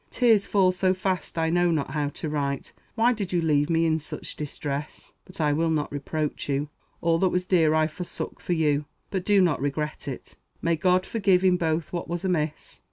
[0.09, 2.73] Tears fall so fast I know not how to write.
[2.95, 5.13] Why did you leave me in such distress?
[5.25, 6.69] But I will not reproach you.
[7.01, 10.37] All that was dear I forsook for you, but do not regret it.
[10.59, 12.79] May God forgive in both what was amiss.